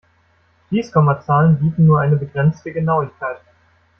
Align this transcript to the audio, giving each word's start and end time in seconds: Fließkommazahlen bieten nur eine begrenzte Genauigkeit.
Fließkommazahlen 0.69 1.59
bieten 1.59 1.85
nur 1.85 1.99
eine 1.99 2.15
begrenzte 2.15 2.71
Genauigkeit. 2.73 3.37